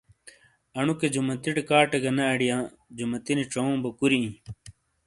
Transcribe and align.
انوکے 0.79 1.07
جیمتیٹے 1.13 1.61
کاٹے 1.69 1.97
گہ 2.03 2.11
نے 2.17 2.23
اڈیاں 2.33 2.61
جمتینی 2.97 3.43
چووں 3.51 3.75
بو 3.83 3.89
کوری 3.97 4.17
آیں۔ 4.23 4.35